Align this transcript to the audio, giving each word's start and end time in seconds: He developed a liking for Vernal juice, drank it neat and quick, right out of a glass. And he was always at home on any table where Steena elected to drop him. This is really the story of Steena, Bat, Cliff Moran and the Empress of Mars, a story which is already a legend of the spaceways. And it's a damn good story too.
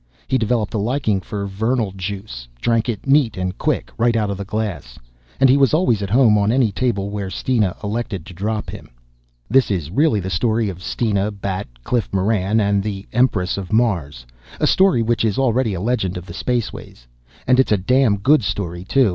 He 0.27 0.39
developed 0.39 0.73
a 0.73 0.79
liking 0.79 1.21
for 1.21 1.45
Vernal 1.45 1.91
juice, 1.91 2.47
drank 2.59 2.89
it 2.89 3.05
neat 3.05 3.37
and 3.37 3.55
quick, 3.59 3.91
right 3.99 4.15
out 4.15 4.31
of 4.31 4.39
a 4.39 4.43
glass. 4.43 4.97
And 5.39 5.47
he 5.47 5.57
was 5.57 5.75
always 5.75 6.01
at 6.01 6.09
home 6.09 6.39
on 6.39 6.51
any 6.51 6.71
table 6.71 7.11
where 7.11 7.29
Steena 7.29 7.75
elected 7.83 8.25
to 8.25 8.33
drop 8.33 8.71
him. 8.71 8.89
This 9.47 9.69
is 9.69 9.91
really 9.91 10.19
the 10.19 10.31
story 10.31 10.69
of 10.69 10.81
Steena, 10.81 11.29
Bat, 11.29 11.67
Cliff 11.83 12.09
Moran 12.11 12.59
and 12.59 12.81
the 12.81 13.05
Empress 13.13 13.59
of 13.59 13.71
Mars, 13.71 14.25
a 14.59 14.65
story 14.65 15.03
which 15.03 15.23
is 15.23 15.37
already 15.37 15.75
a 15.75 15.79
legend 15.79 16.17
of 16.17 16.25
the 16.25 16.33
spaceways. 16.33 17.05
And 17.45 17.59
it's 17.59 17.71
a 17.71 17.77
damn 17.77 18.17
good 18.17 18.43
story 18.43 18.83
too. 18.83 19.09